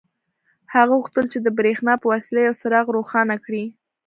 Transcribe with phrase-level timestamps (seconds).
[0.73, 3.65] هغه غوښتل چې د برېښنا په وسیله یو څراغ روښانه کړي